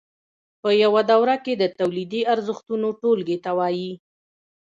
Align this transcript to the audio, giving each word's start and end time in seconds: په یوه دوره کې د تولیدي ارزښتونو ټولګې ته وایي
په 0.61 0.69
یوه 0.83 1.01
دوره 1.11 1.35
کې 1.43 1.53
د 1.57 1.63
تولیدي 1.79 2.21
ارزښتونو 2.33 2.87
ټولګې 3.01 3.37
ته 3.43 3.51
وایي 3.57 3.91